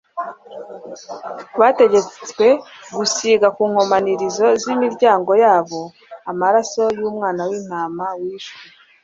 [1.59, 2.47] bategetswe
[2.95, 5.79] gusiga ku nkomanizo z'imiryango yabo
[6.31, 8.61] amaraso y'umwana w'intama wishwe